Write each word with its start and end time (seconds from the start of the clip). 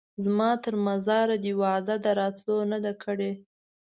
زما 0.25 0.51
تر 0.63 0.73
مزاره 0.85 1.37
دي 1.43 1.51
وعده 1.61 1.95
د 2.05 2.07
راتلو 2.19 2.57
نه 2.71 2.79
ده 2.85 2.93
کړې 3.03 3.31